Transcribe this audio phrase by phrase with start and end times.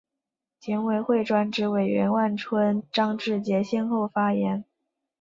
[0.59, 4.65] 检委会专职委员万春、张志杰先后发言